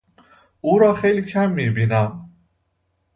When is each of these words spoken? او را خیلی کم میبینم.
او 0.61 0.79
را 0.79 0.93
خیلی 0.93 1.21
کم 1.31 1.51
میبینم. 1.51 2.29